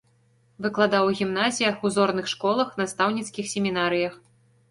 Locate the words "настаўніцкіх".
2.81-3.51